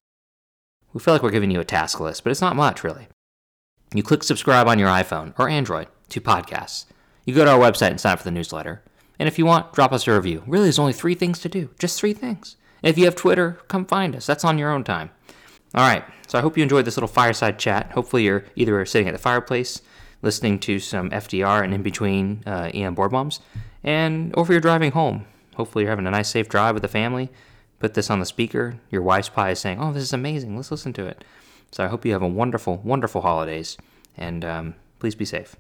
We 0.92 1.00
feel 1.00 1.14
like 1.14 1.23
we're 1.23 1.31
giving 1.31 1.50
you 1.50 1.61
a 1.61 1.64
task 1.64 2.00
list, 2.00 2.23
but 2.23 2.31
it's 2.31 2.40
not 2.40 2.57
much, 2.57 2.85
really. 2.85 3.09
You 3.95 4.02
click 4.02 4.23
subscribe 4.23 4.69
on 4.69 4.78
your 4.78 4.88
iPhone 4.88 5.35
or 5.38 5.49
Android 5.49 5.88
to 6.11 6.21
podcasts. 6.21 6.87
You 7.25 7.35
go 7.35 7.45
to 7.45 7.50
our 7.50 7.59
website 7.59 7.90
and 7.90 8.00
sign 8.00 8.14
up 8.14 8.19
for 8.19 8.25
the 8.25 8.31
newsletter. 8.31 8.83
And 9.19 9.28
if 9.28 9.38
you 9.38 9.47
want, 9.47 9.73
drop 9.73 9.92
us 9.92 10.07
a 10.07 10.14
review. 10.14 10.42
Really, 10.47 10.64
there's 10.64 10.78
only 10.78 10.92
three 10.92 11.14
things 11.14 11.38
to 11.40 11.49
do. 11.49 11.71
Just 11.78 11.99
three 11.99 12.12
things. 12.12 12.57
And 12.83 12.90
if 12.90 12.99
you 12.99 13.04
have 13.04 13.14
Twitter, 13.14 13.59
come 13.69 13.85
find 13.85 14.16
us. 14.16 14.26
That's 14.26 14.45
on 14.45 14.59
your 14.59 14.73
own 14.73 14.85
time. 14.85 15.11
All 15.75 15.87
right. 15.87 16.05
So 16.26 16.38
I 16.38 16.43
hope 16.43 16.57
you 16.57 16.62
enjoyed 16.62 16.85
this 16.85 16.97
little 16.97 17.09
fireside 17.09 17.59
chat. 17.59 17.93
Hopefully, 17.93 18.25
you're 18.25 18.45
either 18.57 18.85
sitting 18.87 19.09
at 19.09 19.12
the 19.12 19.19
fireplace, 19.19 19.83
listening 20.23 20.59
to 20.61 20.79
some 20.79 21.11
FDR, 21.11 21.62
and 21.62 21.75
in 21.75 21.83
between 21.83 22.43
uh, 22.47 22.71
EM 22.73 22.95
board 22.95 23.11
bombs, 23.11 23.41
and 23.85 24.35
or 24.37 24.45
if 24.45 24.49
you're 24.49 24.61
driving 24.61 24.93
home. 24.93 25.26
Hopefully, 25.57 25.85
you're 25.85 25.91
having 25.91 26.07
a 26.07 26.11
nice, 26.11 26.31
safe 26.31 26.49
drive 26.49 26.75
with 26.75 26.83
the 26.83 26.88
family. 26.88 27.31
Put 27.79 27.95
this 27.95 28.11
on 28.11 28.21
the 28.21 28.26
speaker. 28.26 28.79
Your 28.91 29.02
wife's 29.02 29.29
probably 29.29 29.55
saying, 29.57 29.79
"Oh, 29.81 29.93
this 29.93 30.05
is 30.05 30.12
amazing. 30.12 30.57
Let's 30.57 30.71
listen 30.71 30.93
to 30.95 31.07
it." 31.07 31.25
So 31.71 31.85
I 31.85 31.88
hope 31.88 32.05
you 32.05 32.12
have 32.12 32.23
a 32.23 32.29
wonderful, 32.29 32.79
wonderful 32.79 33.23
holidays, 33.23 33.76
and 34.17 34.45
um, 34.45 34.75
please 35.00 35.14
be 35.14 35.25
safe. 35.25 35.57